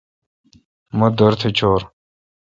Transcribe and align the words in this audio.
مہ 0.97 1.07
دورتھ 1.17 1.43
چھور۔ 1.57 1.81